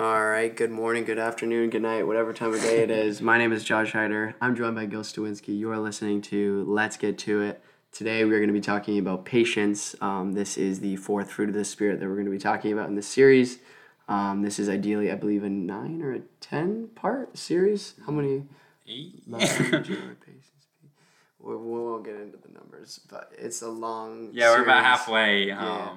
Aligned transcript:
All 0.00 0.24
right. 0.24 0.56
Good 0.56 0.70
morning, 0.70 1.04
good 1.04 1.18
afternoon, 1.18 1.68
good 1.68 1.82
night, 1.82 2.06
whatever 2.06 2.32
time 2.32 2.54
of 2.54 2.62
day 2.62 2.78
it 2.82 2.90
is. 2.90 3.20
My 3.20 3.36
name 3.36 3.52
is 3.52 3.62
Josh 3.62 3.92
Heider. 3.92 4.32
I'm 4.40 4.56
joined 4.56 4.74
by 4.74 4.86
Gil 4.86 5.02
Stawinski. 5.02 5.54
You 5.54 5.70
are 5.72 5.78
listening 5.78 6.22
to 6.22 6.64
Let's 6.66 6.96
Get 6.96 7.18
to 7.18 7.42
It. 7.42 7.62
Today 7.92 8.24
we're 8.24 8.38
going 8.38 8.48
to 8.48 8.54
be 8.54 8.62
talking 8.62 8.98
about 8.98 9.26
patience. 9.26 9.94
Um, 10.00 10.32
this 10.32 10.56
is 10.56 10.80
the 10.80 10.96
fourth 10.96 11.30
fruit 11.30 11.50
of 11.50 11.54
the 11.54 11.66
Spirit 11.66 12.00
that 12.00 12.08
we're 12.08 12.14
going 12.14 12.24
to 12.24 12.30
be 12.30 12.38
talking 12.38 12.72
about 12.72 12.88
in 12.88 12.94
this 12.94 13.08
series. 13.08 13.58
Um, 14.08 14.40
this 14.40 14.58
is 14.58 14.70
ideally, 14.70 15.12
I 15.12 15.16
believe, 15.16 15.44
a 15.44 15.50
nine 15.50 16.00
or 16.00 16.14
a 16.14 16.20
ten 16.40 16.88
part 16.94 17.36
series. 17.36 17.92
How 18.06 18.12
many? 18.12 18.44
Eight. 18.88 19.22
Love, 19.28 19.42
joy, 19.42 19.48
patience. 20.24 20.46
We 21.38 21.54
we 21.56 21.78
won't 21.78 22.06
get 22.06 22.14
into 22.14 22.38
the 22.38 22.50
numbers, 22.54 23.00
but 23.10 23.32
it's 23.36 23.60
a 23.60 23.68
long. 23.68 24.30
Yeah, 24.32 24.48
we're 24.52 24.62
about 24.62 24.76
series. 24.76 24.86
halfway. 24.86 25.46
Yeah. 25.48 25.90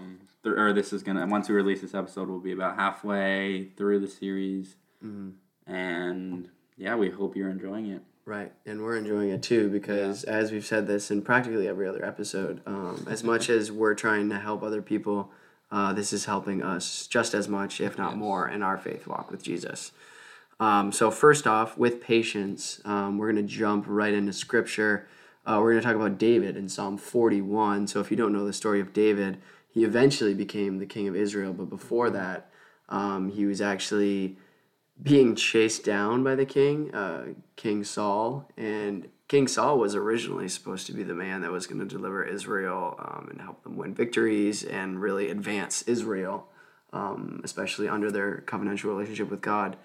Th- 0.44 0.56
or 0.56 0.74
this 0.74 0.92
is 0.94 1.04
gonna 1.04 1.26
once 1.28 1.48
we 1.50 1.56
release 1.56 1.82
this 1.82 1.94
episode, 1.94 2.30
we'll 2.30 2.40
be 2.40 2.52
about 2.52 2.76
halfway 2.76 3.70
through 3.78 4.00
the 4.00 4.08
series, 4.08 4.76
Mhm. 5.04 5.34
and 5.66 6.50
yeah, 6.78 6.96
we 6.96 7.10
hope 7.10 7.36
you're 7.36 7.50
enjoying 7.50 7.88
it. 7.88 8.02
Right, 8.26 8.52
and 8.66 8.82
we're 8.82 8.96
enjoying 8.98 9.30
it 9.30 9.44
too 9.44 9.70
because, 9.70 10.24
as 10.24 10.52
we've 10.52 10.66
said 10.66 10.88
this 10.88 11.12
in 11.12 11.22
practically 11.22 11.68
every 11.68 11.88
other 11.88 12.04
episode, 12.06 12.62
um, 12.66 13.06
as 13.10 13.24
much 13.24 13.50
as 13.50 13.72
we're 13.72 13.96
trying 13.96 14.30
to 14.30 14.40
help 14.40 14.64
other 14.64 14.82
people, 14.82 15.32
uh, 15.72 15.92
this 15.94 16.14
is 16.14 16.26
helping 16.26 16.62
us 16.64 17.06
just 17.08 17.34
as 17.34 17.50
much, 17.50 17.82
if 17.82 17.98
not 17.98 18.12
Yes. 18.12 18.20
more, 18.20 18.48
in 18.48 18.62
our 18.64 18.78
faith 18.78 19.08
walk 19.08 19.30
with 19.32 19.44
Jesus. 19.44 19.92
Um, 20.60 20.92
so, 20.94 21.12
first 21.12 21.48
off, 21.48 21.78
with 21.78 22.00
patience, 22.00 22.80
um, 22.86 23.18
we're 23.18 23.32
going 23.32 23.46
to 23.46 23.52
jump 23.54 23.86
right 23.88 24.14
into 24.14 24.32
scripture. 24.32 25.06
Uh, 25.46 25.58
we're 25.62 25.72
going 25.72 25.82
to 25.82 25.88
talk 25.88 25.96
about 25.96 26.18
David 26.18 26.56
in 26.56 26.70
Psalm 26.70 26.96
41. 26.98 27.88
So, 27.88 28.00
if 28.00 28.10
you 28.12 28.16
don't 28.16 28.32
know 28.32 28.46
the 28.46 28.54
story 28.54 28.80
of 28.80 28.94
David, 28.94 29.40
he 29.74 29.84
eventually 29.84 30.36
became 30.36 30.78
the 30.78 30.86
king 30.86 31.08
of 31.08 31.16
Israel, 31.16 31.52
but 31.52 31.70
before 31.70 32.12
that, 32.12 32.52
um, 32.90 33.30
he 33.30 33.46
was 33.46 33.60
actually 33.60 34.38
being 35.02 35.36
chased 35.36 35.84
down 35.84 36.24
by 36.24 36.36
the 36.36 36.46
king, 36.46 36.94
uh, 36.94 37.34
King 37.56 37.84
Saul, 37.84 38.48
and 38.56 39.08
King 39.28 39.48
Saul 39.48 39.80
was 39.80 39.96
originally 39.96 40.48
supposed 40.48 40.86
to 40.86 40.94
be 40.94 41.02
the 41.02 41.16
man 41.16 41.42
that 41.42 41.52
was 41.52 41.66
going 41.66 41.80
to 41.80 41.86
deliver 41.86 42.24
Israel 42.24 42.96
um, 43.00 43.30
and 43.32 43.42
help 43.42 43.64
them 43.64 43.76
win 43.76 43.96
victories 43.96 44.64
and 44.64 45.02
really 45.02 45.32
advance 45.32 45.82
Israel, 45.84 46.48
um, 46.92 47.42
especially 47.44 47.90
under 47.90 48.12
their 48.12 48.44
covenantal 48.46 48.84
relationship 48.84 49.32
with 49.32 49.42
God. 49.42 49.76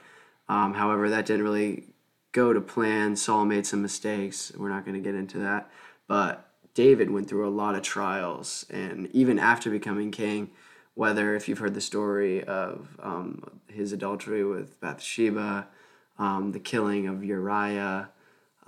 Um, 0.50 0.74
however, 0.74 1.08
that 1.08 1.24
didn't 1.24 1.44
really 1.44 1.84
go 2.32 2.52
to 2.52 2.60
plan. 2.60 3.16
Saul 3.16 3.46
made 3.46 3.66
some 3.66 3.80
mistakes. 3.80 4.52
We're 4.54 4.68
not 4.68 4.84
going 4.84 5.02
to 5.02 5.02
get 5.02 5.14
into 5.14 5.38
that, 5.38 5.70
but 6.06 6.47
David 6.74 7.10
went 7.10 7.28
through 7.28 7.46
a 7.46 7.50
lot 7.50 7.74
of 7.74 7.82
trials, 7.82 8.64
and 8.70 9.08
even 9.12 9.38
after 9.38 9.70
becoming 9.70 10.10
king, 10.10 10.50
whether 10.94 11.36
if 11.36 11.48
you've 11.48 11.58
heard 11.58 11.74
the 11.74 11.80
story 11.80 12.42
of 12.44 12.88
um, 13.00 13.60
his 13.68 13.92
adultery 13.92 14.44
with 14.44 14.80
Bathsheba, 14.80 15.68
um, 16.18 16.52
the 16.52 16.58
killing 16.60 17.06
of 17.06 17.24
Uriah, 17.24 18.10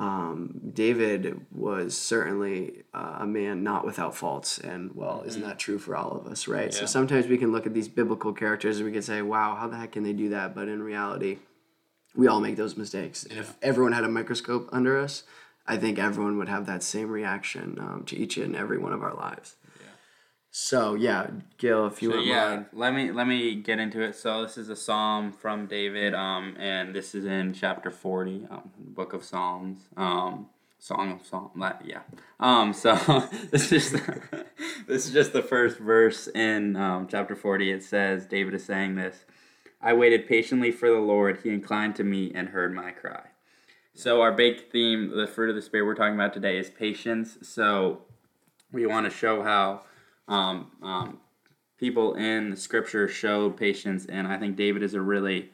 um, 0.00 0.60
David 0.72 1.44
was 1.52 1.96
certainly 1.96 2.84
uh, 2.94 3.18
a 3.20 3.26
man 3.26 3.62
not 3.62 3.84
without 3.84 4.16
faults. 4.16 4.58
And 4.58 4.94
well, 4.94 5.22
isn't 5.26 5.42
that 5.42 5.58
true 5.58 5.78
for 5.78 5.94
all 5.94 6.12
of 6.12 6.26
us, 6.26 6.48
right? 6.48 6.72
So 6.72 6.86
sometimes 6.86 7.26
we 7.26 7.36
can 7.36 7.52
look 7.52 7.66
at 7.66 7.74
these 7.74 7.88
biblical 7.88 8.32
characters 8.32 8.78
and 8.78 8.86
we 8.86 8.92
can 8.92 9.02
say, 9.02 9.20
wow, 9.20 9.56
how 9.56 9.68
the 9.68 9.76
heck 9.76 9.92
can 9.92 10.02
they 10.02 10.14
do 10.14 10.30
that? 10.30 10.54
But 10.54 10.68
in 10.68 10.82
reality, 10.82 11.38
we 12.14 12.28
all 12.28 12.40
make 12.40 12.56
those 12.56 12.78
mistakes. 12.78 13.24
If 13.24 13.56
everyone 13.60 13.92
had 13.92 14.04
a 14.04 14.08
microscope 14.08 14.70
under 14.72 14.98
us, 14.98 15.24
I 15.70 15.76
think 15.78 15.98
everyone 15.98 16.38
would 16.38 16.48
have 16.50 16.66
that 16.66 16.82
same 16.82 17.10
reaction 17.10 17.78
um, 17.80 18.04
to 18.06 18.16
each 18.16 18.36
and 18.38 18.56
every 18.56 18.78
one 18.78 18.92
of 18.92 19.02
our 19.02 19.14
lives. 19.14 19.56
Yeah. 19.80 19.86
So 20.50 20.94
yeah, 20.94 21.28
Gil, 21.58 21.86
if 21.86 22.02
you 22.02 22.10
So 22.10 22.16
wouldn't 22.16 22.28
yeah, 22.28 22.48
mind. 22.50 22.66
let 22.72 22.94
me 22.94 23.12
let 23.12 23.26
me 23.28 23.54
get 23.54 23.78
into 23.78 24.02
it. 24.02 24.16
So 24.16 24.42
this 24.42 24.58
is 24.58 24.68
a 24.68 24.76
psalm 24.76 25.32
from 25.32 25.66
David, 25.66 26.14
um, 26.14 26.56
and 26.58 26.94
this 26.94 27.14
is 27.14 27.24
in 27.24 27.54
chapter 27.54 27.90
forty, 27.90 28.46
um, 28.50 28.70
book 28.78 29.12
of 29.12 29.24
Psalms, 29.24 29.80
um, 29.96 30.48
song 30.80 31.12
of 31.12 31.26
Psalm. 31.26 31.50
Yeah. 31.84 32.00
Um, 32.40 32.72
so 32.72 32.94
this 33.52 33.72
is 33.72 33.92
the, 33.92 34.46
this 34.88 35.06
is 35.06 35.12
just 35.12 35.32
the 35.32 35.42
first 35.42 35.78
verse 35.78 36.28
in 36.28 36.76
um, 36.76 37.08
chapter 37.08 37.36
forty. 37.36 37.70
It 37.70 37.84
says 37.84 38.26
David 38.26 38.54
is 38.54 38.64
saying 38.64 38.96
this. 38.96 39.24
I 39.80 39.94
waited 39.94 40.26
patiently 40.28 40.72
for 40.72 40.90
the 40.90 40.98
Lord. 41.00 41.40
He 41.44 41.50
inclined 41.50 41.96
to 41.96 42.04
me 42.04 42.32
and 42.34 42.50
heard 42.50 42.74
my 42.74 42.90
cry. 42.90 43.29
So 43.94 44.20
our 44.22 44.32
big 44.32 44.70
theme, 44.70 45.16
the 45.16 45.26
fruit 45.26 45.50
of 45.50 45.56
the 45.56 45.62
spirit 45.62 45.84
we're 45.84 45.94
talking 45.94 46.14
about 46.14 46.32
today, 46.32 46.58
is 46.58 46.70
patience. 46.70 47.38
So 47.42 48.02
we 48.72 48.86
want 48.86 49.10
to 49.10 49.16
show 49.16 49.42
how 49.42 49.82
um, 50.28 50.70
um, 50.82 51.18
people 51.76 52.14
in 52.14 52.50
the 52.50 52.56
scripture 52.56 53.08
showed 53.08 53.56
patience, 53.56 54.06
and 54.06 54.28
I 54.28 54.38
think 54.38 54.56
David 54.56 54.82
is 54.82 54.94
a 54.94 55.00
really 55.00 55.50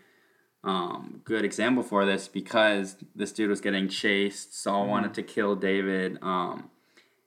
um, 0.63 1.23
good 1.25 1.45
example 1.45 1.83
for 1.83 2.05
this 2.05 2.29
because 2.29 2.97
this 3.15 3.33
dude 3.33 3.49
was 3.49 3.61
getting 3.61 3.89
chased. 3.89 4.61
Saul 4.61 4.87
wanted 4.87 5.15
to 5.15 5.23
kill 5.23 5.57
David, 5.57 6.19
um, 6.21 6.71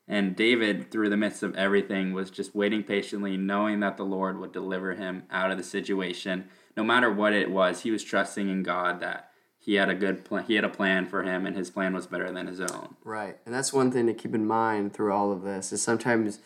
and 0.06 0.36
David, 0.36 0.90
through 0.90 1.08
the 1.08 1.16
midst 1.16 1.42
of 1.42 1.54
everything, 1.56 2.12
was 2.12 2.30
just 2.30 2.54
waiting 2.54 2.82
patiently, 2.82 3.36
knowing 3.36 3.80
that 3.80 3.96
the 3.96 4.04
Lord 4.04 4.38
would 4.38 4.52
deliver 4.52 4.94
him 4.94 5.24
out 5.30 5.50
of 5.50 5.56
the 5.56 5.64
situation, 5.64 6.48
no 6.76 6.84
matter 6.84 7.12
what 7.12 7.32
it 7.32 7.50
was. 7.50 7.82
He 7.82 7.90
was 7.90 8.04
trusting 8.04 8.48
in 8.48 8.62
God 8.62 9.00
that 9.00 9.29
he 9.60 9.74
had 9.74 9.90
a 9.90 9.94
good 9.94 10.24
plan. 10.24 10.44
He 10.44 10.54
had 10.54 10.64
a 10.64 10.70
plan 10.70 11.06
for 11.06 11.22
him, 11.22 11.46
and 11.46 11.54
his 11.54 11.70
plan 11.70 11.92
was 11.92 12.06
better 12.06 12.32
than 12.32 12.46
his 12.46 12.60
own. 12.60 12.96
Right. 13.04 13.36
And 13.44 13.54
that's 13.54 13.72
one 13.72 13.92
thing 13.92 14.06
to 14.06 14.14
keep 14.14 14.34
in 14.34 14.46
mind 14.46 14.94
through 14.94 15.12
all 15.12 15.30
of 15.30 15.42
this 15.42 15.70
is 15.72 15.82
sometimes 15.82 16.38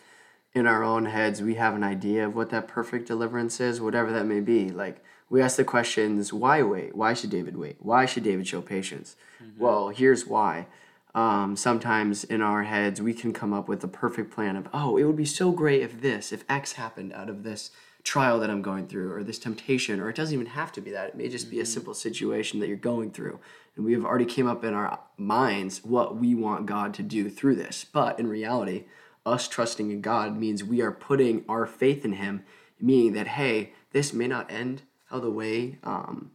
in 0.52 0.66
our 0.66 0.82
own 0.82 1.06
heads 1.06 1.40
we 1.40 1.54
have 1.54 1.74
an 1.74 1.84
idea 1.84 2.26
of 2.26 2.34
what 2.34 2.50
that 2.50 2.68
perfect 2.68 3.06
deliverance 3.06 3.60
is, 3.60 3.80
whatever 3.80 4.12
that 4.12 4.26
may 4.26 4.40
be. 4.40 4.68
Like 4.70 5.04
we 5.30 5.40
ask 5.40 5.56
the 5.56 5.64
questions, 5.64 6.32
why 6.32 6.62
wait? 6.62 6.96
Why 6.96 7.14
should 7.14 7.30
David 7.30 7.56
wait? 7.56 7.76
Why 7.78 8.04
should 8.04 8.24
David 8.24 8.48
show 8.48 8.60
patience? 8.60 9.16
Well, 9.58 9.88
here's 9.88 10.26
why. 10.26 10.66
Um, 11.14 11.56
sometimes 11.56 12.24
in 12.24 12.42
our 12.42 12.64
heads 12.64 13.00
we 13.00 13.14
can 13.14 13.32
come 13.32 13.52
up 13.52 13.68
with 13.68 13.84
a 13.84 13.88
perfect 13.88 14.32
plan 14.32 14.56
of, 14.56 14.68
oh, 14.72 14.96
it 14.96 15.04
would 15.04 15.16
be 15.16 15.24
so 15.24 15.52
great 15.52 15.82
if 15.82 16.00
this, 16.00 16.32
if 16.32 16.44
X 16.48 16.72
happened 16.72 17.12
out 17.12 17.28
of 17.28 17.44
this 17.44 17.70
trial 18.04 18.38
that 18.40 18.50
I'm 18.50 18.62
going 18.62 18.86
through, 18.86 19.12
or 19.12 19.24
this 19.24 19.38
temptation, 19.38 19.98
or 19.98 20.10
it 20.10 20.16
doesn't 20.16 20.34
even 20.34 20.46
have 20.46 20.70
to 20.72 20.80
be 20.80 20.90
that. 20.92 21.08
It 21.08 21.14
may 21.16 21.28
just 21.28 21.50
be 21.50 21.60
a 21.60 21.66
simple 21.66 21.94
situation 21.94 22.60
that 22.60 22.68
you're 22.68 22.76
going 22.76 23.10
through. 23.10 23.40
And 23.74 23.84
we 23.84 23.94
have 23.94 24.04
already 24.04 24.26
came 24.26 24.46
up 24.46 24.62
in 24.62 24.74
our 24.74 25.00
minds 25.16 25.82
what 25.82 26.16
we 26.16 26.34
want 26.34 26.66
God 26.66 26.94
to 26.94 27.02
do 27.02 27.30
through 27.30 27.56
this. 27.56 27.84
But 27.84 28.20
in 28.20 28.28
reality, 28.28 28.84
us 29.24 29.48
trusting 29.48 29.90
in 29.90 30.02
God 30.02 30.36
means 30.36 30.62
we 30.62 30.82
are 30.82 30.92
putting 30.92 31.44
our 31.48 31.66
faith 31.66 32.04
in 32.04 32.12
Him, 32.12 32.44
meaning 32.78 33.14
that, 33.14 33.26
hey, 33.26 33.72
this 33.92 34.12
may 34.12 34.28
not 34.28 34.50
end 34.50 34.82
how 35.06 35.18
the 35.18 35.30
way 35.30 35.78
um, 35.82 36.30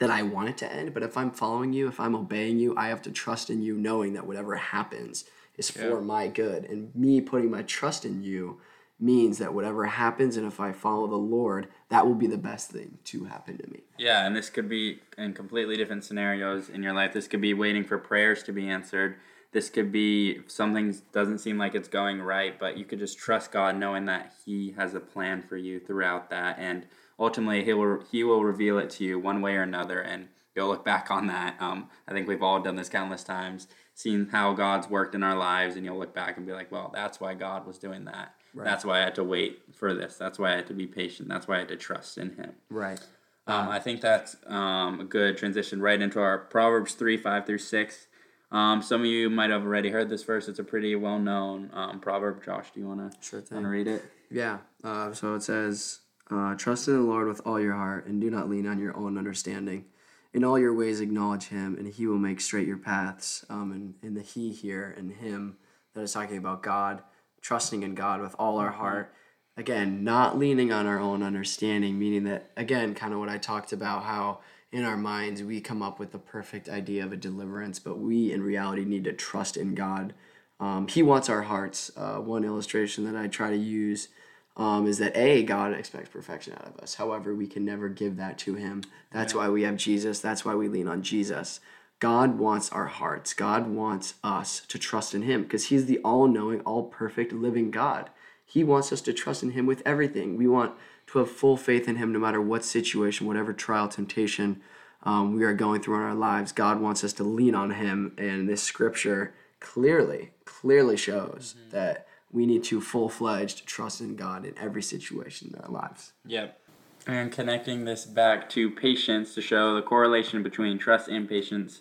that 0.00 0.10
I 0.10 0.22
want 0.22 0.48
it 0.48 0.58
to 0.58 0.72
end, 0.72 0.92
but 0.92 1.02
if 1.02 1.16
I'm 1.16 1.30
following 1.30 1.72
you, 1.72 1.88
if 1.88 2.00
I'm 2.00 2.14
obeying 2.14 2.58
you, 2.58 2.74
I 2.76 2.88
have 2.88 3.02
to 3.02 3.10
trust 3.10 3.50
in 3.50 3.62
you, 3.62 3.76
knowing 3.76 4.12
that 4.14 4.26
whatever 4.26 4.56
happens 4.56 5.24
is 5.56 5.70
for 5.70 6.00
my 6.00 6.26
good. 6.28 6.64
And 6.64 6.94
me 6.94 7.20
putting 7.20 7.50
my 7.50 7.62
trust 7.62 8.04
in 8.04 8.22
you 8.22 8.60
means 9.00 9.38
that 9.38 9.54
whatever 9.54 9.86
happens, 9.86 10.36
and 10.36 10.46
if 10.46 10.60
I 10.60 10.72
follow 10.72 11.06
the 11.06 11.16
Lord, 11.16 11.68
that 11.88 12.06
will 12.06 12.14
be 12.14 12.26
the 12.26 12.38
best 12.38 12.70
thing 12.70 12.98
to 13.04 13.24
happen 13.24 13.58
to 13.58 13.70
me. 13.70 13.80
Yeah, 13.98 14.26
and 14.26 14.36
this 14.36 14.50
could 14.50 14.68
be 14.68 15.00
in 15.16 15.32
completely 15.32 15.76
different 15.76 16.04
scenarios 16.04 16.68
in 16.68 16.82
your 16.82 16.92
life. 16.92 17.12
This 17.12 17.28
could 17.28 17.40
be 17.40 17.54
waiting 17.54 17.84
for 17.84 17.98
prayers 17.98 18.42
to 18.44 18.52
be 18.52 18.68
answered. 18.68 19.16
This 19.52 19.68
could 19.68 19.90
be 19.90 20.40
something 20.46 20.94
doesn't 21.12 21.38
seem 21.38 21.58
like 21.58 21.74
it's 21.74 21.88
going 21.88 22.20
right, 22.20 22.58
but 22.58 22.76
you 22.76 22.84
could 22.84 22.98
just 23.00 23.18
trust 23.18 23.50
God, 23.50 23.76
knowing 23.76 24.04
that 24.04 24.32
He 24.44 24.72
has 24.76 24.94
a 24.94 25.00
plan 25.00 25.42
for 25.42 25.56
you 25.56 25.80
throughout 25.80 26.30
that, 26.30 26.58
and 26.58 26.86
ultimately 27.18 27.64
He 27.64 27.72
will 27.72 28.04
He 28.10 28.22
will 28.22 28.44
reveal 28.44 28.78
it 28.78 28.90
to 28.90 29.04
you 29.04 29.18
one 29.18 29.40
way 29.40 29.56
or 29.56 29.62
another, 29.62 30.00
and 30.00 30.28
you'll 30.54 30.68
look 30.68 30.84
back 30.84 31.10
on 31.10 31.26
that. 31.26 31.56
Um, 31.58 31.88
I 32.06 32.12
think 32.12 32.28
we've 32.28 32.42
all 32.42 32.60
done 32.60 32.76
this 32.76 32.88
countless 32.88 33.24
times, 33.24 33.66
seen 33.94 34.28
how 34.30 34.52
God's 34.52 34.88
worked 34.88 35.14
in 35.14 35.22
our 35.22 35.36
lives, 35.36 35.74
and 35.74 35.84
you'll 35.84 35.98
look 35.98 36.14
back 36.14 36.36
and 36.36 36.46
be 36.46 36.52
like, 36.52 36.70
"Well, 36.70 36.92
that's 36.94 37.18
why 37.18 37.34
God 37.34 37.66
was 37.66 37.78
doing 37.78 38.04
that. 38.04 38.34
That's 38.54 38.84
why 38.84 38.98
I 38.98 39.02
had 39.02 39.14
to 39.16 39.24
wait 39.24 39.62
for 39.74 39.94
this. 39.94 40.16
That's 40.16 40.38
why 40.38 40.52
I 40.52 40.56
had 40.56 40.66
to 40.68 40.74
be 40.74 40.86
patient. 40.86 41.28
That's 41.28 41.46
why 41.48 41.56
I 41.56 41.58
had 41.60 41.68
to 41.68 41.76
trust 41.76 42.18
in 42.18 42.30
Him." 42.36 42.52
Right. 42.70 43.00
Um, 43.46 43.68
I 43.68 43.78
think 43.80 44.00
that's 44.00 44.36
um, 44.46 45.00
a 45.00 45.04
good 45.04 45.36
transition 45.36 45.80
right 45.80 46.00
into 46.00 46.20
our 46.20 46.38
Proverbs 46.38 46.94
3 46.94 47.16
5 47.16 47.46
through 47.46 47.58
6. 47.58 48.06
Um, 48.52 48.82
some 48.82 49.00
of 49.00 49.06
you 49.06 49.30
might 49.30 49.50
have 49.50 49.62
already 49.62 49.90
heard 49.90 50.08
this 50.08 50.22
verse. 50.24 50.46
It's 50.48 50.58
a 50.58 50.64
pretty 50.64 50.94
well 50.96 51.18
known 51.18 51.70
um, 51.72 52.00
proverb. 52.00 52.44
Josh, 52.44 52.70
do 52.72 52.80
you 52.80 52.86
want 52.88 53.12
to 53.12 53.16
Sure 53.20 53.40
thing. 53.40 53.64
read 53.64 53.86
it? 53.86 54.04
Yeah. 54.30 54.58
Uh, 54.84 55.12
so 55.12 55.34
it 55.34 55.42
says, 55.42 56.00
uh, 56.30 56.54
"Trust 56.54 56.86
in 56.88 56.94
the 56.94 57.00
Lord 57.00 57.28
with 57.28 57.40
all 57.44 57.60
your 57.60 57.74
heart, 57.74 58.06
and 58.06 58.20
do 58.20 58.30
not 58.30 58.48
lean 58.48 58.66
on 58.66 58.78
your 58.78 58.96
own 58.96 59.16
understanding. 59.18 59.84
In 60.32 60.44
all 60.44 60.58
your 60.58 60.74
ways 60.74 61.00
acknowledge 61.00 61.48
Him, 61.48 61.74
and 61.76 61.88
He 61.92 62.06
will 62.06 62.18
make 62.18 62.40
straight 62.40 62.66
your 62.68 62.76
paths." 62.76 63.44
Um, 63.48 63.72
and 63.72 63.94
in 64.02 64.14
the 64.14 64.22
He 64.22 64.52
here 64.52 64.94
and 64.96 65.12
Him 65.12 65.56
that 65.94 66.02
is 66.02 66.12
talking 66.12 66.36
about 66.36 66.62
God, 66.62 67.02
trusting 67.40 67.82
in 67.82 67.94
God 67.94 68.20
with 68.20 68.34
all 68.38 68.58
our 68.58 68.70
heart. 68.70 69.12
Again, 69.56 70.04
not 70.04 70.38
leaning 70.38 70.72
on 70.72 70.86
our 70.86 70.98
own 70.98 71.22
understanding, 71.22 71.98
meaning 71.98 72.24
that 72.24 72.50
again, 72.56 72.94
kind 72.94 73.12
of 73.12 73.20
what 73.20 73.28
I 73.28 73.38
talked 73.38 73.72
about, 73.72 74.04
how 74.04 74.40
in 74.72 74.84
our 74.84 74.96
minds 74.96 75.42
we 75.42 75.60
come 75.60 75.82
up 75.82 75.98
with 75.98 76.12
the 76.12 76.18
perfect 76.18 76.68
idea 76.68 77.04
of 77.04 77.12
a 77.12 77.16
deliverance, 77.16 77.78
but 77.78 77.98
we 77.98 78.32
in 78.32 78.42
reality 78.42 78.84
need 78.84 79.04
to 79.04 79.12
trust 79.12 79.56
in 79.56 79.74
God. 79.74 80.14
Um, 80.60 80.86
he 80.86 81.02
wants 81.02 81.28
our 81.28 81.42
hearts. 81.42 81.90
Uh, 81.96 82.16
one 82.16 82.44
illustration 82.44 83.04
that 83.04 83.16
I 83.16 83.26
try 83.26 83.50
to 83.50 83.56
use 83.56 84.08
um, 84.56 84.86
is 84.86 84.98
that 84.98 85.16
a 85.16 85.42
God 85.42 85.72
expects 85.72 86.10
perfection 86.10 86.52
out 86.52 86.66
of 86.66 86.76
us. 86.78 86.94
However, 86.94 87.34
we 87.34 87.46
can 87.46 87.64
never 87.64 87.88
give 87.88 88.16
that 88.16 88.38
to 88.40 88.54
Him. 88.54 88.82
That's 89.10 89.34
why 89.34 89.48
we 89.48 89.62
have 89.62 89.76
Jesus. 89.76 90.20
That's 90.20 90.44
why 90.44 90.54
we 90.54 90.68
lean 90.68 90.86
on 90.86 91.02
Jesus. 91.02 91.60
God 92.00 92.38
wants 92.38 92.70
our 92.70 92.86
hearts. 92.86 93.34
God 93.34 93.68
wants 93.68 94.14
us 94.24 94.62
to 94.68 94.78
trust 94.78 95.14
in 95.14 95.22
Him 95.22 95.42
because 95.42 95.66
He's 95.66 95.86
the 95.86 95.98
all 95.98 96.26
knowing, 96.26 96.60
all 96.62 96.84
perfect, 96.84 97.32
living 97.32 97.70
God. 97.70 98.10
He 98.44 98.64
wants 98.64 98.92
us 98.92 99.00
to 99.02 99.12
trust 99.12 99.42
in 99.42 99.52
Him 99.52 99.66
with 99.66 99.82
everything. 99.86 100.36
We 100.36 100.48
want 100.48 100.74
to 101.08 101.18
have 101.20 101.30
full 101.30 101.56
faith 101.56 101.86
in 101.86 101.96
Him 101.96 102.12
no 102.12 102.18
matter 102.18 102.40
what 102.40 102.64
situation, 102.64 103.26
whatever 103.26 103.52
trial, 103.52 103.86
temptation 103.86 104.60
um, 105.02 105.34
we 105.34 105.44
are 105.44 105.54
going 105.54 105.80
through 105.80 105.96
in 105.96 106.02
our 106.02 106.14
lives. 106.14 106.52
God 106.52 106.80
wants 106.80 107.04
us 107.04 107.12
to 107.14 107.24
lean 107.24 107.54
on 107.54 107.70
Him. 107.70 108.14
And 108.18 108.48
this 108.48 108.62
scripture 108.62 109.34
clearly, 109.60 110.32
clearly 110.44 110.96
shows 110.96 111.54
mm-hmm. 111.58 111.70
that 111.70 112.06
we 112.32 112.46
need 112.46 112.64
to 112.64 112.80
full 112.80 113.08
fledged 113.08 113.66
trust 113.66 114.00
in 114.00 114.16
God 114.16 114.44
in 114.44 114.56
every 114.58 114.82
situation 114.82 115.52
in 115.54 115.60
our 115.60 115.70
lives. 115.70 116.12
Yep. 116.26 116.58
And 117.06 117.32
connecting 117.32 117.84
this 117.84 118.04
back 118.04 118.48
to 118.50 118.70
patience 118.70 119.34
to 119.34 119.40
show 119.40 119.74
the 119.74 119.82
correlation 119.82 120.42
between 120.42 120.78
trust 120.78 121.08
and 121.08 121.28
patience. 121.28 121.80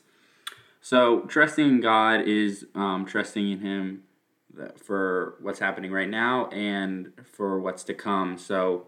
So, 0.81 1.21
trusting 1.21 1.67
in 1.67 1.81
God 1.81 2.21
is 2.27 2.65
um, 2.73 3.05
trusting 3.05 3.51
in 3.51 3.59
Him 3.59 4.03
for 4.77 5.35
what's 5.41 5.59
happening 5.59 5.91
right 5.91 6.09
now 6.09 6.47
and 6.47 7.11
for 7.23 7.59
what's 7.59 7.83
to 7.85 7.93
come. 7.93 8.37
So, 8.37 8.87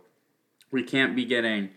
we 0.71 0.83
can't 0.83 1.15
be 1.15 1.25
getting 1.25 1.69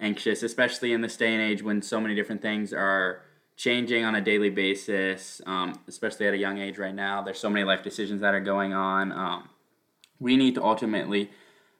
anxious, 0.00 0.42
especially 0.42 0.92
in 0.92 1.00
this 1.00 1.16
day 1.16 1.32
and 1.32 1.42
age 1.42 1.62
when 1.62 1.80
so 1.82 2.00
many 2.00 2.14
different 2.14 2.42
things 2.42 2.72
are 2.72 3.22
changing 3.56 4.04
on 4.04 4.14
a 4.14 4.20
daily 4.20 4.50
basis, 4.50 5.40
um, 5.46 5.80
especially 5.86 6.26
at 6.26 6.34
a 6.34 6.38
young 6.38 6.58
age 6.58 6.78
right 6.78 6.94
now. 6.94 7.22
There's 7.22 7.38
so 7.38 7.48
many 7.48 7.64
life 7.64 7.82
decisions 7.82 8.20
that 8.20 8.34
are 8.34 8.40
going 8.40 8.72
on. 8.72 9.12
Um, 9.12 9.48
we 10.18 10.36
need 10.36 10.56
to 10.56 10.64
ultimately 10.64 11.30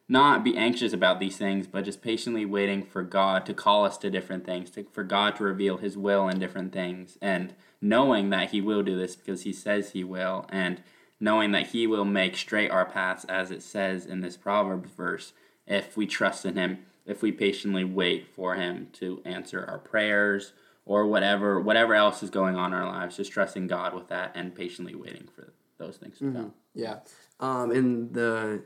not 0.09 0.45
be 0.45 0.57
anxious 0.57 0.93
about 0.93 1.19
these 1.19 1.37
things, 1.37 1.67
but 1.67 1.85
just 1.85 2.03
patiently 2.03 2.45
waiting 2.45 2.83
for 2.83 3.03
God 3.03 3.47
to 3.47 3.55
call 3.55 3.85
us 3.85 3.97
to 3.99 4.11
different 4.11 4.45
things, 4.45 4.71
to, 4.71 4.85
for 4.93 5.03
God 5.03 5.37
to 5.37 5.45
reveal 5.45 5.79
His 5.79 5.97
will 5.97 6.29
in 6.29 6.39
different 6.39 6.73
things, 6.73 7.17
and 7.23 7.55
knowing 7.81 8.31
that 8.31 8.51
He 8.51 8.61
will 8.61 8.83
do 8.83 8.97
this 8.97 9.17
because 9.17 9.43
He 9.43 9.53
says 9.53 9.91
He 9.91 10.05
will, 10.05 10.47
and 10.51 10.83
knowing 11.19 11.53
that 11.53 11.69
He 11.69 11.87
will 11.87 12.05
make 12.05 12.37
straight 12.37 12.71
our 12.71 12.85
paths 12.85 13.25
as 13.25 13.51
it 13.51 13.63
says 13.63 14.05
in 14.05 14.21
this 14.21 14.37
Proverbs 14.37 14.91
verse 14.91 15.33
if 15.67 15.97
we 15.97 16.07
trust 16.07 16.45
in 16.45 16.57
Him, 16.57 16.85
if 17.07 17.23
we 17.23 17.33
patiently 17.33 17.85
wait 17.85 18.27
for 18.27 18.57
Him 18.57 18.89
to 18.95 19.23
answer 19.25 19.65
our 19.67 19.79
prayers 19.79 20.53
or 20.85 21.07
whatever 21.07 21.59
whatever 21.59 21.95
else 21.95 22.23
is 22.23 22.29
going 22.29 22.57
on 22.57 22.75
in 22.75 22.79
our 22.79 22.87
lives, 22.87 23.17
just 23.17 23.33
trusting 23.33 23.69
God 23.69 23.95
with 23.95 24.09
that 24.09 24.33
and 24.35 24.55
patiently 24.55 24.95
waiting 24.95 25.29
for 25.35 25.55
those 25.79 25.97
things 25.97 26.19
to 26.19 26.25
mm-hmm. 26.25 26.37
come. 26.37 26.55
Yeah. 26.75 26.99
Um, 27.41 27.71
and 27.71 28.13
the 28.13 28.65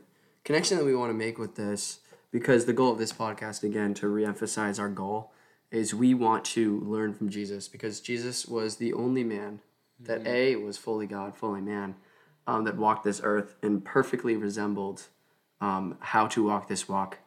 connection 0.49 0.79
that 0.79 0.83
we 0.83 0.95
want 0.95 1.11
to 1.11 1.13
make 1.13 1.37
with 1.37 1.53
this, 1.53 1.99
because 2.31 2.65
the 2.65 2.73
goal 2.73 2.91
of 2.91 2.97
this 2.97 3.13
podcast, 3.13 3.61
again, 3.61 3.93
to 3.93 4.07
reemphasize 4.07 4.79
our 4.79 4.89
goal, 4.89 5.31
is 5.69 5.93
we 5.93 6.15
want 6.15 6.43
to 6.43 6.79
learn 6.79 7.13
from 7.13 7.29
Jesus 7.29 7.67
because 7.67 8.01
Jesus 8.01 8.47
was 8.47 8.77
the 8.77 8.91
only 8.93 9.23
man 9.23 9.59
that 9.99 10.23
mm-hmm. 10.23 10.27
A 10.27 10.55
was 10.55 10.75
fully 10.75 11.05
God, 11.05 11.37
fully 11.37 11.61
man, 11.61 11.93
um, 12.47 12.63
that 12.63 12.77
walked 12.77 13.03
this 13.03 13.21
earth 13.23 13.57
and 13.61 13.85
perfectly 13.85 14.35
resembled 14.35 15.03
um, 15.61 15.95
how 15.99 16.25
to 16.25 16.47
walk 16.47 16.67
this 16.67 16.89
walk 16.89 17.19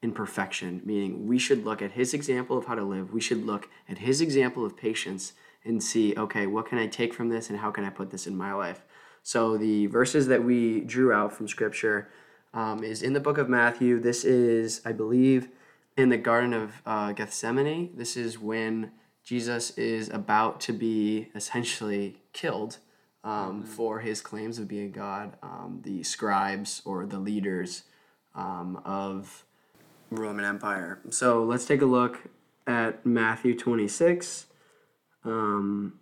in 0.00 0.12
perfection, 0.12 0.80
meaning 0.84 1.26
we 1.26 1.36
should 1.36 1.64
look 1.64 1.82
at 1.82 1.90
his 1.90 2.14
example 2.14 2.56
of 2.56 2.66
how 2.66 2.76
to 2.76 2.84
live. 2.84 3.12
We 3.12 3.20
should 3.20 3.44
look 3.44 3.68
at 3.88 3.98
his 3.98 4.20
example 4.20 4.64
of 4.64 4.76
patience 4.76 5.32
and 5.64 5.82
see, 5.82 6.14
okay, 6.16 6.46
what 6.46 6.66
can 6.66 6.78
I 6.78 6.86
take 6.86 7.12
from 7.12 7.28
this 7.28 7.50
and 7.50 7.58
how 7.58 7.72
can 7.72 7.84
I 7.84 7.90
put 7.90 8.12
this 8.12 8.28
in 8.28 8.36
my 8.36 8.52
life? 8.52 8.84
So 9.24 9.56
the 9.56 9.86
verses 9.86 10.28
that 10.28 10.44
we 10.44 10.82
drew 10.82 11.12
out 11.12 11.32
from 11.32 11.48
scripture 11.48 12.08
um, 12.58 12.82
is 12.82 13.02
in 13.02 13.12
the 13.12 13.20
book 13.20 13.38
of 13.38 13.48
Matthew. 13.48 14.00
This 14.00 14.24
is, 14.24 14.80
I 14.84 14.90
believe, 14.90 15.48
in 15.96 16.08
the 16.08 16.16
Garden 16.16 16.52
of 16.52 16.82
uh, 16.84 17.12
Gethsemane. 17.12 17.90
This 17.94 18.16
is 18.16 18.36
when 18.36 18.90
Jesus 19.22 19.70
is 19.78 20.08
about 20.08 20.60
to 20.62 20.72
be 20.72 21.28
essentially 21.36 22.20
killed 22.32 22.78
um, 23.22 23.32
mm-hmm. 23.32 23.62
for 23.62 24.00
his 24.00 24.20
claims 24.20 24.58
of 24.58 24.66
being 24.66 24.90
God. 24.90 25.36
Um, 25.40 25.82
the 25.84 26.02
scribes 26.02 26.82
or 26.84 27.06
the 27.06 27.20
leaders 27.20 27.84
um, 28.34 28.82
of 28.84 29.44
Roman 30.10 30.44
Empire. 30.44 30.98
So 31.10 31.44
let's 31.44 31.64
take 31.64 31.82
a 31.82 31.86
look 31.86 32.18
at 32.66 33.06
Matthew 33.06 33.56
26. 33.56 34.46
Um, 35.24 36.00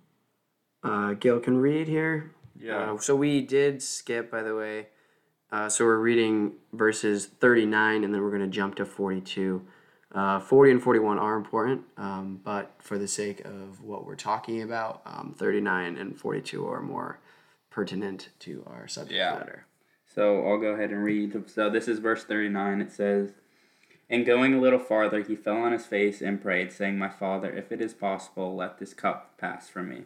uh, 0.83 1.13
Gail 1.15 1.39
can 1.39 1.59
read 1.59 1.87
here. 1.87 2.33
Yeah. 2.59 2.93
Uh, 2.93 2.99
so 2.99 3.15
we 3.15 3.43
did 3.43 3.83
skip, 3.83 4.31
by 4.31 4.43
the 4.43 4.57
way. 4.57 4.87
Uh, 5.53 5.69
so 5.69 5.85
we're 5.85 5.99
reading 5.99 6.53
verses 6.73 7.27
39 7.27 8.05
and 8.05 8.13
then 8.13 8.21
we're 8.21 8.31
going 8.31 8.43
to 8.43 8.49
jump 8.49 8.75
to 8.77 8.85
42. 8.85 9.65
Uh, 10.13 10.41
40 10.41 10.71
and 10.73 10.83
41 10.83 11.19
are 11.19 11.37
important, 11.37 11.83
um, 11.97 12.41
but 12.43 12.75
for 12.79 12.97
the 12.99 13.09
sake 13.09 13.45
of 13.45 13.83
what 13.83 14.07
we're 14.07 14.17
talking 14.17 14.63
about, 14.63 15.03
um, 15.05 15.35
39 15.37 15.97
and 15.97 16.19
42 16.19 16.67
are 16.67 16.81
more 16.81 17.21
pertinent 17.71 18.31
to 18.41 18.65
our 18.67 18.89
subject 18.89 19.17
yeah. 19.17 19.35
matter. 19.35 19.67
So 20.07 20.47
I'll 20.47 20.59
go 20.59 20.73
ahead 20.73 20.91
and 20.91 21.05
read. 21.05 21.51
So 21.51 21.69
this 21.69 21.89
is 21.89 21.99
verse 21.99 22.25
39. 22.25 22.81
It 22.81 22.93
says, 22.93 23.33
and 24.09 24.25
going 24.25 24.55
a 24.55 24.61
little 24.61 24.79
farther, 24.79 25.23
he 25.23 25.35
fell 25.35 25.57
on 25.57 25.73
his 25.73 25.85
face 25.85 26.23
and 26.23 26.41
prayed, 26.41 26.73
saying, 26.73 26.97
My 26.97 27.09
father, 27.09 27.53
if 27.53 27.73
it 27.73 27.81
is 27.81 27.93
possible, 27.93 28.55
let 28.55 28.79
this 28.79 28.95
cup 28.95 29.37
pass 29.37 29.69
from 29.69 29.89
me. 29.89 30.05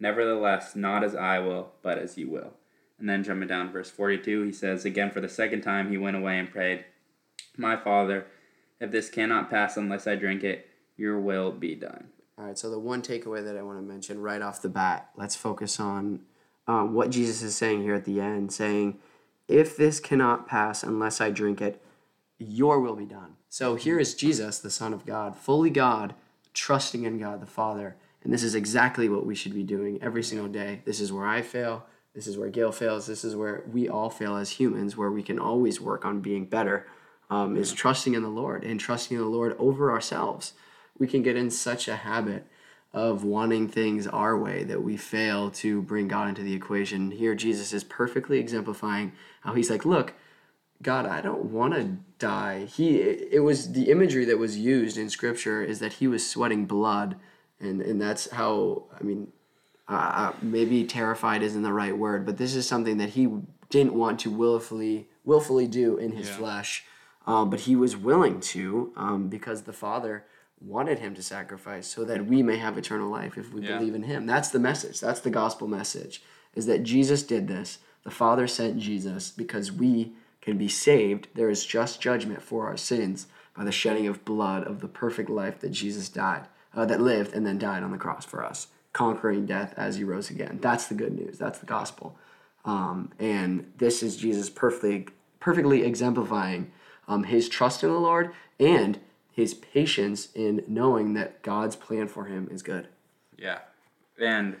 Nevertheless, 0.00 0.74
not 0.74 1.04
as 1.04 1.14
I 1.14 1.38
will, 1.38 1.72
but 1.82 1.98
as 1.98 2.16
you 2.16 2.28
will. 2.28 2.54
And 2.98 3.08
then 3.08 3.24
jumping 3.24 3.48
down 3.48 3.72
verse 3.72 3.90
42, 3.90 4.42
he 4.42 4.52
says, 4.52 4.84
Again 4.84 5.10
for 5.10 5.20
the 5.20 5.28
second 5.28 5.62
time, 5.62 5.90
he 5.90 5.98
went 5.98 6.16
away 6.16 6.38
and 6.38 6.50
prayed, 6.50 6.84
My 7.56 7.76
father, 7.76 8.26
if 8.80 8.90
this 8.90 9.10
cannot 9.10 9.50
pass 9.50 9.76
unless 9.76 10.06
I 10.06 10.14
drink 10.14 10.44
it, 10.44 10.68
your 10.96 11.18
will 11.18 11.50
be 11.50 11.74
done. 11.74 12.08
All 12.38 12.46
right, 12.46 12.58
so 12.58 12.70
the 12.70 12.78
one 12.78 13.02
takeaway 13.02 13.44
that 13.44 13.56
I 13.56 13.62
want 13.62 13.78
to 13.78 13.82
mention 13.82 14.20
right 14.20 14.42
off 14.42 14.62
the 14.62 14.68
bat, 14.68 15.10
let's 15.16 15.36
focus 15.36 15.78
on 15.78 16.20
um, 16.66 16.94
what 16.94 17.10
Jesus 17.10 17.42
is 17.42 17.56
saying 17.56 17.82
here 17.82 17.94
at 17.94 18.04
the 18.04 18.20
end, 18.20 18.52
saying, 18.52 18.98
If 19.48 19.76
this 19.76 20.00
cannot 20.00 20.48
pass 20.48 20.82
unless 20.82 21.20
I 21.20 21.30
drink 21.30 21.60
it, 21.60 21.82
your 22.38 22.80
will 22.80 22.96
be 22.96 23.04
done. 23.04 23.36
So 23.48 23.76
here 23.76 23.98
is 23.98 24.14
Jesus, 24.14 24.58
the 24.58 24.70
Son 24.70 24.92
of 24.92 25.06
God, 25.06 25.36
fully 25.36 25.70
God, 25.70 26.14
trusting 26.52 27.04
in 27.04 27.18
God 27.18 27.40
the 27.40 27.46
Father. 27.46 27.96
And 28.22 28.32
this 28.32 28.42
is 28.42 28.54
exactly 28.54 29.08
what 29.08 29.26
we 29.26 29.34
should 29.34 29.54
be 29.54 29.62
doing 29.62 30.02
every 30.02 30.22
single 30.22 30.48
day. 30.48 30.80
This 30.84 31.00
is 31.00 31.12
where 31.12 31.26
I 31.26 31.42
fail. 31.42 31.84
This 32.14 32.26
is 32.26 32.38
where 32.38 32.48
Gail 32.48 32.70
fails. 32.70 33.06
This 33.06 33.24
is 33.24 33.34
where 33.34 33.64
we 33.70 33.88
all 33.88 34.08
fail 34.10 34.36
as 34.36 34.50
humans, 34.52 34.96
where 34.96 35.10
we 35.10 35.22
can 35.22 35.38
always 35.38 35.80
work 35.80 36.04
on 36.04 36.20
being 36.20 36.44
better, 36.46 36.86
um, 37.28 37.56
is 37.56 37.72
trusting 37.72 38.14
in 38.14 38.22
the 38.22 38.28
Lord 38.28 38.62
and 38.64 38.78
trusting 38.78 39.16
in 39.16 39.22
the 39.22 39.28
Lord 39.28 39.56
over 39.58 39.90
ourselves. 39.90 40.52
We 40.96 41.08
can 41.08 41.22
get 41.22 41.36
in 41.36 41.50
such 41.50 41.88
a 41.88 41.96
habit 41.96 42.46
of 42.92 43.24
wanting 43.24 43.68
things 43.68 44.06
our 44.06 44.38
way 44.38 44.62
that 44.62 44.82
we 44.82 44.96
fail 44.96 45.50
to 45.50 45.82
bring 45.82 46.06
God 46.06 46.28
into 46.28 46.42
the 46.42 46.54
equation. 46.54 47.10
Here, 47.10 47.34
Jesus 47.34 47.72
is 47.72 47.82
perfectly 47.82 48.38
exemplifying 48.38 49.12
how 49.40 49.54
he's 49.54 49.68
like, 49.68 49.84
Look, 49.84 50.14
God, 50.80 51.06
I 51.06 51.20
don't 51.20 51.46
want 51.46 51.74
to 51.74 51.96
die. 52.18 52.66
He 52.66 53.00
it 53.00 53.42
was 53.42 53.72
the 53.72 53.90
imagery 53.90 54.24
that 54.26 54.38
was 54.38 54.56
used 54.56 54.96
in 54.96 55.10
scripture 55.10 55.62
is 55.62 55.80
that 55.80 55.94
he 55.94 56.06
was 56.06 56.28
sweating 56.28 56.66
blood 56.66 57.16
and 57.58 57.80
and 57.80 58.00
that's 58.00 58.30
how 58.30 58.84
I 58.98 59.02
mean 59.02 59.32
uh, 59.88 60.32
maybe 60.40 60.84
terrified 60.84 61.42
isn't 61.42 61.62
the 61.62 61.72
right 61.72 61.96
word, 61.96 62.24
but 62.24 62.38
this 62.38 62.54
is 62.54 62.66
something 62.66 62.96
that 62.98 63.10
he 63.10 63.28
didn't 63.70 63.94
want 63.94 64.20
to 64.20 64.30
willfully 64.30 65.08
willfully 65.24 65.66
do 65.66 65.96
in 65.96 66.12
his 66.12 66.28
yeah. 66.28 66.36
flesh, 66.36 66.84
um, 67.26 67.48
but 67.48 67.60
he 67.60 67.74
was 67.74 67.96
willing 67.96 68.40
to 68.40 68.92
um, 68.96 69.28
because 69.28 69.62
the 69.62 69.72
Father 69.72 70.24
wanted 70.60 70.98
him 70.98 71.14
to 71.14 71.22
sacrifice 71.22 71.86
so 71.86 72.04
that 72.04 72.26
we 72.26 72.42
may 72.42 72.56
have 72.56 72.78
eternal 72.78 73.08
life 73.08 73.36
if 73.36 73.52
we 73.52 73.62
yeah. 73.62 73.78
believe 73.78 73.94
in 73.94 74.02
him. 74.02 74.26
That's 74.26 74.50
the 74.50 74.58
message. 74.58 75.00
That's 75.00 75.20
the 75.20 75.30
gospel 75.30 75.68
message. 75.68 76.22
Is 76.54 76.66
that 76.66 76.82
Jesus 76.82 77.22
did 77.22 77.48
this. 77.48 77.78
The 78.04 78.10
Father 78.10 78.46
sent 78.46 78.78
Jesus 78.78 79.30
because 79.30 79.72
we 79.72 80.12
can 80.44 80.58
be 80.58 80.68
saved, 80.68 81.28
there 81.34 81.48
is 81.48 81.64
just 81.64 82.02
judgment 82.02 82.42
for 82.42 82.66
our 82.66 82.76
sins 82.76 83.26
by 83.56 83.64
the 83.64 83.72
shedding 83.72 84.06
of 84.06 84.24
blood 84.26 84.62
of 84.64 84.80
the 84.80 84.88
perfect 84.88 85.30
life 85.30 85.58
that 85.60 85.70
Jesus 85.70 86.10
died, 86.10 86.46
uh, 86.74 86.84
that 86.84 87.00
lived 87.00 87.34
and 87.34 87.46
then 87.46 87.58
died 87.58 87.82
on 87.82 87.90
the 87.90 87.98
cross 87.98 88.26
for 88.26 88.44
us, 88.44 88.66
conquering 88.94 89.44
death 89.44 89.74
as 89.76 89.96
he 89.96 90.04
rose 90.04 90.30
again. 90.30 90.58
That's 90.62 90.86
the 90.86 90.94
good 90.94 91.12
news. 91.12 91.36
That's 91.36 91.58
the 91.58 91.66
gospel. 91.66 92.16
Um, 92.64 93.12
and 93.18 93.70
this 93.76 94.02
is 94.02 94.16
Jesus 94.16 94.48
perfectly, 94.48 95.08
perfectly 95.38 95.84
exemplifying 95.84 96.72
um, 97.06 97.24
his 97.24 97.50
trust 97.50 97.84
in 97.84 97.90
the 97.90 97.98
Lord 97.98 98.32
and 98.58 98.98
his 99.30 99.52
patience 99.52 100.30
in 100.34 100.64
knowing 100.66 101.12
that 101.12 101.42
God's 101.42 101.76
plan 101.76 102.08
for 102.08 102.24
him 102.24 102.48
is 102.50 102.62
good. 102.62 102.88
Yeah. 103.36 103.58
And 104.18 104.56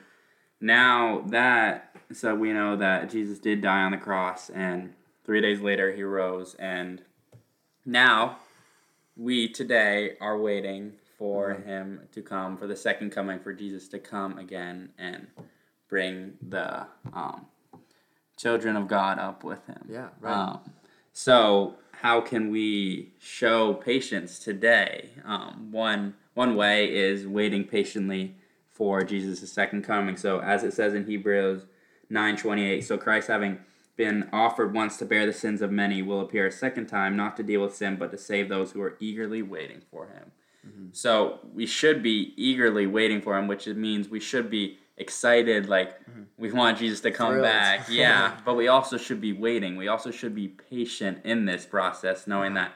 now 0.60 1.22
that, 1.28 1.96
so 2.12 2.34
we 2.34 2.52
know 2.52 2.76
that 2.76 3.08
Jesus 3.08 3.38
did 3.38 3.62
die 3.62 3.82
on 3.82 3.92
the 3.92 3.96
cross 3.96 4.50
and 4.50 4.92
Three 5.24 5.40
days 5.40 5.62
later, 5.62 5.90
he 5.90 6.02
rose, 6.02 6.54
and 6.56 7.00
now 7.86 8.36
we 9.16 9.48
today 9.48 10.18
are 10.20 10.38
waiting 10.38 10.92
for 11.18 11.54
mm-hmm. 11.54 11.68
him 11.68 12.00
to 12.12 12.22
come, 12.22 12.56
for 12.56 12.66
the 12.66 12.76
second 12.76 13.10
coming, 13.10 13.38
for 13.40 13.52
Jesus 13.52 13.88
to 13.88 13.98
come 13.98 14.38
again 14.38 14.90
and 14.98 15.26
bring 15.88 16.34
the 16.48 16.86
um, 17.12 17.46
children 18.36 18.76
of 18.76 18.88
God 18.88 19.18
up 19.18 19.44
with 19.44 19.66
him. 19.66 19.86
Yeah, 19.88 20.08
right. 20.20 20.34
Um, 20.34 20.60
So 21.16 21.76
how 22.02 22.20
can 22.20 22.50
we 22.50 23.12
show 23.20 23.74
patience 23.74 24.38
today? 24.38 25.10
Um, 25.24 25.68
one 25.70 26.14
one 26.34 26.56
way 26.56 26.92
is 26.92 27.24
waiting 27.24 27.64
patiently 27.64 28.34
for 28.72 29.04
Jesus' 29.04 29.52
second 29.52 29.84
coming. 29.84 30.16
So 30.16 30.40
as 30.40 30.64
it 30.64 30.74
says 30.74 30.92
in 30.92 31.06
Hebrews 31.06 31.66
nine 32.10 32.36
twenty 32.36 32.64
eight, 32.68 32.80
so 32.82 32.98
Christ 32.98 33.28
having 33.28 33.60
been 33.96 34.28
offered 34.32 34.74
once 34.74 34.96
to 34.96 35.04
bear 35.04 35.24
the 35.24 35.32
sins 35.32 35.62
of 35.62 35.70
many 35.70 36.02
will 36.02 36.20
appear 36.20 36.48
a 36.48 36.52
second 36.52 36.86
time, 36.86 37.16
not 37.16 37.36
to 37.36 37.44
deal 37.44 37.62
with 37.62 37.76
sin, 37.76 37.94
but 37.94 38.10
to 38.10 38.18
save 38.18 38.48
those 38.48 38.72
who 38.72 38.82
are 38.82 38.96
eagerly 38.98 39.40
waiting 39.40 39.82
for 39.88 40.08
him. 40.08 40.32
Mm-hmm. 40.66 40.86
So 40.92 41.40
we 41.52 41.66
should 41.66 42.02
be 42.02 42.32
eagerly 42.36 42.86
waiting 42.86 43.20
for 43.20 43.36
him, 43.36 43.46
which 43.46 43.66
means 43.66 44.08
we 44.08 44.20
should 44.20 44.50
be 44.50 44.78
excited, 44.96 45.68
like 45.68 46.00
mm-hmm. 46.08 46.22
we 46.36 46.52
want 46.52 46.78
Jesus 46.78 47.00
to 47.00 47.10
come 47.10 47.32
Thrilled. 47.32 47.44
back. 47.44 47.88
Yeah, 47.88 48.36
but 48.44 48.54
we 48.54 48.68
also 48.68 48.96
should 48.96 49.20
be 49.20 49.32
waiting. 49.32 49.76
We 49.76 49.88
also 49.88 50.10
should 50.10 50.34
be 50.34 50.48
patient 50.48 51.18
in 51.24 51.44
this 51.44 51.66
process, 51.66 52.26
knowing 52.26 52.54
that 52.54 52.72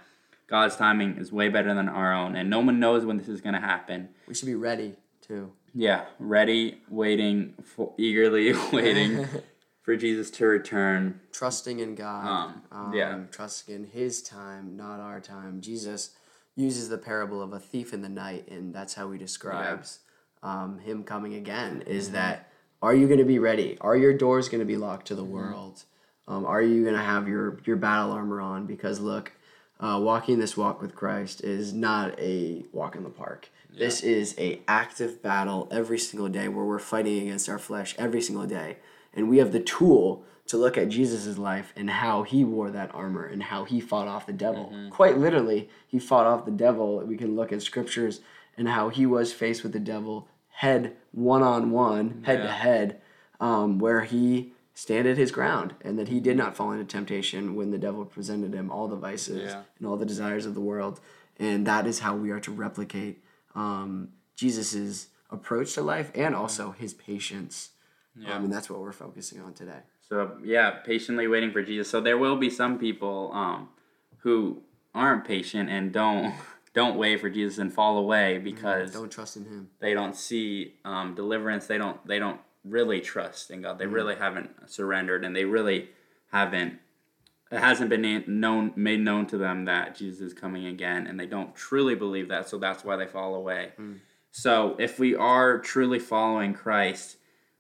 God's 0.49 0.77
timing 0.77 1.19
is 1.19 1.33
way 1.33 1.49
better 1.49 1.75
than 1.75 1.89
our 1.89 2.13
own, 2.13 2.37
and 2.37 2.49
no 2.49 2.61
one 2.61 2.81
knows 2.81 3.05
when 3.05 3.19
this 3.19 3.29
is 3.29 3.41
going 3.41 3.55
to 3.55 3.61
happen. 3.61 4.09
We 4.27 4.35
should 4.35 4.47
be 4.47 4.55
ready 4.55 4.97
too. 5.21 5.53
Yeah, 5.75 6.07
ready, 6.19 6.81
waiting, 6.89 7.55
for, 7.63 7.93
eagerly 7.99 8.53
waiting 8.73 9.27
for 9.83 9.97
Jesus 9.97 10.31
to 10.33 10.47
return. 10.47 11.21
Trusting 11.33 11.81
in 11.81 11.95
God. 11.95 12.27
Um, 12.27 12.63
um, 12.73 12.95
yeah. 12.95 13.21
Trusting 13.31 13.75
in 13.75 13.85
His 13.85 14.23
time, 14.23 14.77
not 14.77 15.01
our 15.01 15.21
time. 15.21 15.61
Jesus 15.61 16.11
uses 16.59 16.89
the 16.89 16.99
parable 16.99 17.41
of 17.41 17.53
a 17.53 17.61
thief 17.61 17.95
in 17.95 18.03
the 18.03 18.09
night, 18.09 18.49
and 18.49 18.75
that's 18.75 18.95
how 18.95 19.11
he 19.13 19.19
describes 19.19 20.01
yeah. 20.43 20.63
um, 20.63 20.81
him 20.81 21.05
coming 21.05 21.35
again. 21.35 21.83
Is 21.87 22.07
mm-hmm. 22.07 22.15
that 22.15 22.51
are 22.83 22.95
you 22.95 23.07
going 23.07 23.19
to 23.19 23.25
be 23.25 23.39
ready? 23.39 23.79
Are 23.81 23.97
your 23.97 24.13
doors 24.13 24.49
going 24.49 24.61
to 24.61 24.67
be 24.67 24.77
locked 24.77 25.07
to 25.09 25.15
the 25.15 25.23
mm-hmm. 25.23 25.33
world? 25.33 25.85
Um, 26.27 26.45
are 26.45 26.61
you 26.61 26.83
going 26.83 26.97
to 26.97 27.03
have 27.03 27.29
your 27.29 27.59
your 27.65 27.77
battle 27.77 28.13
armor 28.13 28.41
on? 28.41 28.67
Because 28.67 29.01
look, 29.01 29.33
uh, 29.81 30.01
walking 30.03 30.41
this 30.41 30.57
walk 30.57 30.83
with 30.83 30.95
Christ 30.95 31.43
is 31.43 31.73
not 31.73 32.19
a 32.19 32.65
walk 32.73 32.97
in 32.97 33.05
the 33.05 33.11
park. 33.11 33.49
Yeah. 33.73 33.87
This 33.87 34.03
is 34.03 34.35
a 34.37 34.61
active 34.67 35.23
battle 35.23 35.69
every 35.71 35.99
single 35.99 36.29
day 36.29 36.49
where 36.49 36.65
we're 36.65 36.81
fighting 36.81 37.23
against 37.23 37.49
our 37.49 37.59
flesh 37.59 37.95
every 37.99 38.21
single 38.21 38.47
day, 38.47 38.79
and 39.15 39.29
we 39.29 39.39
have 39.39 39.53
the 39.53 39.61
tool 39.61 40.25
to 40.49 40.57
look 40.57 40.77
at 40.77 40.89
Jesus' 40.89 41.39
life 41.39 41.73
and 41.77 41.89
how 41.89 42.23
he 42.23 42.43
wore 42.43 42.71
that 42.71 42.95
armor 42.95 43.25
and 43.25 43.43
how 43.45 43.65
he 43.65 43.81
fought 43.81 44.09
off 44.09 44.27
the 44.27 44.33
devil. 44.33 44.73
Mm-hmm. 44.73 44.89
Quite 44.91 45.19
literally, 45.19 45.69
he 45.87 45.99
fought 45.99 46.27
off 46.27 46.45
the 46.45 46.51
devil. 46.51 47.01
We 47.01 47.17
can 47.17 47.37
look 47.37 47.53
at 47.53 47.63
scriptures 47.63 48.21
and 48.57 48.69
how 48.69 48.89
he 48.89 49.07
was 49.07 49.33
faced 49.33 49.63
with 49.63 49.73
the 49.73 49.79
devil 49.79 50.29
head 50.49 50.97
one 51.13 51.43
on 51.43 51.71
one, 51.71 52.25
head 52.25 52.43
to 52.43 52.51
head, 52.51 53.01
um, 53.39 53.79
where 53.79 54.01
he 54.01 54.53
standed 54.75 55.17
his 55.17 55.31
ground 55.31 55.75
and 55.83 55.97
that 55.99 56.09
he 56.09 56.19
did 56.19 56.37
not 56.37 56.57
fall 56.57 56.73
into 56.73 56.85
temptation 56.85 57.55
when 57.55 57.71
the 57.71 57.79
devil 57.79 58.05
presented 58.05 58.55
him 58.55 58.71
all 58.71 58.89
the 58.89 58.97
vices 58.97 59.53
yeah. 59.53 59.63
and 59.79 59.87
all 59.87 59.97
the 59.97 60.07
desires 60.07 60.47
of 60.47 60.55
the 60.55 60.61
world. 60.61 61.01
And 61.39 61.65
that 61.67 61.87
is 61.87 62.01
how 62.01 62.17
we 62.17 62.31
are 62.31 62.41
to 62.41 62.51
replicate 62.51 63.23
um, 63.55 64.09
Jesus's 64.35 65.09
approach 65.31 65.75
to 65.75 65.83
life 65.83 66.11
and 66.15 66.35
also 66.35 66.73
his 66.73 66.93
patience. 66.95 67.71
Yeah. 68.17 68.35
Um, 68.35 68.45
and 68.45 68.53
that's 68.53 68.69
what 68.69 68.81
we're 68.81 68.93
focusing 68.93 69.41
on 69.41 69.53
today. 69.53 69.81
So 70.09 70.39
yeah, 70.43 70.71
patiently 70.71 71.29
waiting 71.29 71.53
for 71.53 71.63
Jesus. 71.63 71.91
So 71.91 72.01
there 72.01 72.19
will 72.19 72.37
be 72.37 72.51
some 72.51 72.79
people 72.79 73.31
um, 73.33 73.69
who 74.19 74.63
aren't 74.95 75.25
patient 75.25 75.69
and 75.69 75.93
don't 75.93 76.35
don't 76.75 76.97
wait 76.97 77.21
for 77.21 77.29
Jesus 77.29 77.59
and 77.59 77.73
fall 77.73 77.99
away 77.99 78.39
because 78.39 78.93
don't 78.93 79.11
trust 79.11 79.37
in 79.37 79.45
Him. 79.45 79.71
They 79.81 79.95
don't 79.95 80.17
see 80.17 80.75
um, 80.85 81.15
deliverance. 81.15 81.67
They 81.67 81.79
don't 81.79 82.05
they 82.07 82.19
don't 82.19 82.41
really 82.65 83.01
trust 83.01 83.51
in 83.51 83.63
God. 83.63 83.79
They 83.79 83.85
mm-hmm. 83.85 83.95
really 83.95 84.17
haven't 84.17 84.71
surrendered, 84.71 85.25
and 85.25 85.35
they 85.35 85.45
really 85.45 85.91
haven't. 86.33 86.79
It 87.51 87.61
hasn't 87.61 87.89
been 87.89 88.25
known 88.27 88.73
made 88.77 89.01
known 89.01 89.27
to 89.27 89.39
them 89.39 89.65
that 89.67 89.95
Jesus 89.97 90.21
is 90.21 90.35
coming 90.35 90.67
again, 90.67 91.07
and 91.07 91.19
they 91.19 91.27
don't 91.27 91.55
truly 91.55 91.95
believe 91.95 92.29
that. 92.29 92.49
So 92.49 92.59
that's 92.59 92.85
why 92.85 92.97
they 92.97 93.07
fall 93.07 93.35
away. 93.35 93.73
Mm. 93.79 93.99
So 94.31 94.77
if 94.79 94.99
we 94.99 95.15
are 95.15 95.59
truly 95.59 95.99
following 95.99 96.55
Christ, 96.55 97.17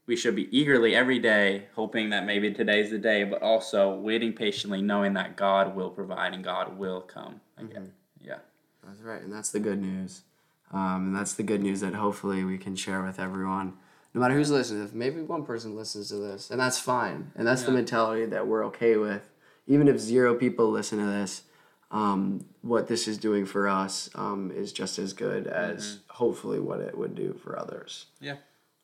we 0.09 0.17
should 0.17 0.35
be 0.35 0.49
eagerly 0.57 0.97
every 0.97 1.19
day 1.19 1.67
hoping 1.75 2.11
that 2.11 2.25
maybe 2.25 2.50
today's 2.53 2.91
the 2.91 2.99
day, 2.99 3.23
but 3.25 3.43
also 3.43 3.95
waiting 3.95 4.33
patiently, 4.33 4.83
knowing 4.83 5.12
that 5.12 5.37
God 5.37 5.77
will 5.77 5.91
provide 5.91 6.35
and 6.35 6.43
God 6.43 6.77
will 6.79 7.03
come 7.03 7.41
again. 7.59 7.93
Mm-hmm. 8.19 8.29
Yeah, 8.29 8.38
that's 8.85 9.03
right, 9.03 9.23
and 9.23 9.33
that's 9.33 9.50
the 9.50 9.61
good 9.61 9.81
news. 9.81 10.23
Um, 10.73 11.09
and 11.09 11.17
that's 11.17 11.35
the 11.35 11.43
good 11.43 11.62
news 11.62 11.81
that 11.81 11.95
hopefully 11.95 12.43
we 12.43 12.59
can 12.59 12.75
share 12.75 13.03
with 13.03 13.21
everyone 13.21 13.75
no 14.15 14.23
matter 14.23 14.35
who's 14.35 14.50
listening, 14.50 14.83
if 14.83 14.95
maybe 14.95 15.21
one 15.21 15.45
person 15.45 15.77
listens 15.77 16.09
to 16.09 16.17
this, 16.17 16.50
and 16.50 16.59
that's 16.59 16.79
fine, 16.79 17.31
and 17.37 17.47
that's 17.47 17.62
yeah. 17.62 17.67
the 17.67 17.73
mentality 17.73 18.25
that 18.27 18.47
we're 18.47 18.65
okay 18.67 18.97
with. 18.97 19.31
Even 19.67 19.87
if 19.87 19.99
zero 19.99 20.35
people 20.35 20.71
listen 20.71 20.99
to 20.99 21.05
this, 21.05 21.43
um, 21.91 22.47
what 22.62 22.88
this 22.88 23.07
is 23.07 23.19
doing 23.19 23.45
for 23.45 23.69
us 23.69 24.09
um, 24.15 24.50
is 24.50 24.73
just 24.73 24.99
as 24.99 25.12
good 25.12 25.47
as 25.47 25.87
mm-hmm. 25.87 26.12
hopefully 26.15 26.59
what 26.59 26.81
it 26.81 26.97
would 26.97 27.15
do 27.15 27.38
for 27.45 27.59
others. 27.59 28.07
Yeah. 28.19 28.37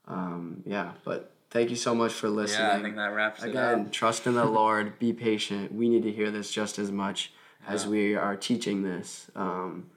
Um, 0.06 0.62
yeah, 0.66 0.92
but 1.04 1.32
thank 1.50 1.70
you 1.70 1.76
so 1.76 1.94
much 1.94 2.12
for 2.12 2.28
listening. 2.28 2.66
Yeah, 2.66 2.76
I 2.76 2.82
think 2.82 2.96
that 2.96 3.14
wraps 3.14 3.42
Again, 3.42 3.56
it 3.56 3.72
Again, 3.72 3.90
trust 3.90 4.26
in 4.26 4.34
the 4.34 4.44
Lord. 4.60 4.98
Be 4.98 5.12
patient. 5.12 5.72
We 5.72 5.88
need 5.88 6.02
to 6.02 6.12
hear 6.12 6.30
this 6.30 6.50
just 6.50 6.78
as 6.78 6.90
much 6.90 7.32
yeah. 7.66 7.74
as 7.74 7.86
we 7.86 8.14
are 8.14 8.36
teaching 8.36 8.82
this. 8.82 9.30
Um, 9.34 9.90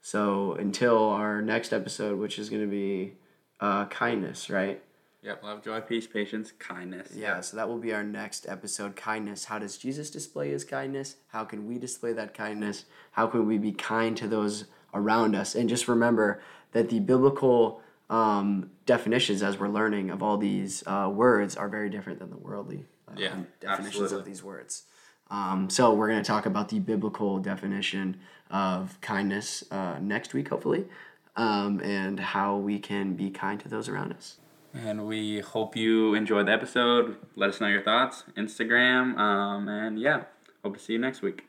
so 0.00 0.52
until 0.54 1.08
our 1.08 1.40
next 1.40 1.72
episode, 1.72 2.18
which 2.18 2.38
is 2.38 2.50
going 2.50 2.62
to 2.62 2.68
be 2.68 3.14
uh, 3.60 3.86
kindness, 3.86 4.50
right? 4.50 4.82
Yep, 5.22 5.42
love, 5.42 5.62
joy, 5.62 5.80
peace, 5.80 6.06
patience, 6.06 6.52
kindness. 6.58 7.12
Yeah, 7.16 7.40
so 7.40 7.56
that 7.56 7.66
will 7.66 7.78
be 7.78 7.94
our 7.94 8.04
next 8.04 8.46
episode 8.46 8.94
kindness. 8.94 9.46
How 9.46 9.58
does 9.58 9.78
Jesus 9.78 10.10
display 10.10 10.50
his 10.50 10.64
kindness? 10.64 11.16
How 11.28 11.44
can 11.44 11.66
we 11.66 11.78
display 11.78 12.12
that 12.12 12.34
kindness? 12.34 12.84
How 13.12 13.26
can 13.28 13.46
we 13.46 13.56
be 13.56 13.72
kind 13.72 14.14
to 14.18 14.28
those 14.28 14.66
around 14.92 15.34
us? 15.34 15.54
And 15.54 15.66
just 15.66 15.88
remember 15.88 16.42
that 16.72 16.90
the 16.90 17.00
biblical 17.00 17.80
um, 18.10 18.70
definitions, 18.86 19.42
as 19.42 19.58
we're 19.58 19.68
learning, 19.68 20.10
of 20.10 20.22
all 20.22 20.36
these 20.36 20.84
uh, 20.86 21.10
words 21.12 21.56
are 21.56 21.68
very 21.68 21.90
different 21.90 22.18
than 22.18 22.30
the 22.30 22.36
worldly 22.36 22.84
uh, 23.08 23.12
yeah, 23.16 23.34
definitions 23.60 24.02
absolutely. 24.02 24.18
of 24.18 24.24
these 24.24 24.42
words. 24.42 24.84
Um, 25.30 25.70
so 25.70 25.92
we're 25.94 26.08
going 26.08 26.22
to 26.22 26.26
talk 26.26 26.46
about 26.46 26.68
the 26.68 26.78
biblical 26.78 27.38
definition 27.38 28.18
of 28.50 29.00
kindness 29.00 29.64
uh, 29.70 29.98
next 30.00 30.34
week, 30.34 30.48
hopefully 30.48 30.84
um, 31.36 31.80
and 31.80 32.20
how 32.20 32.56
we 32.56 32.78
can 32.78 33.14
be 33.14 33.30
kind 33.30 33.60
to 33.60 33.68
those 33.68 33.88
around 33.88 34.12
us. 34.12 34.36
And 34.72 35.06
we 35.06 35.40
hope 35.40 35.76
you 35.76 36.14
enjoyed 36.14 36.46
the 36.46 36.52
episode. 36.52 37.16
Let 37.36 37.50
us 37.50 37.60
know 37.60 37.68
your 37.68 37.82
thoughts, 37.82 38.24
Instagram, 38.36 39.16
um, 39.18 39.68
and 39.68 39.98
yeah, 39.98 40.24
hope 40.64 40.76
to 40.76 40.82
see 40.82 40.94
you 40.94 40.98
next 40.98 41.22
week. 41.22 41.44